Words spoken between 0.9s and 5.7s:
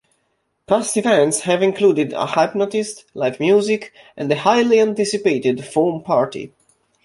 events have included a hypnotist, live music, and the highly anticipated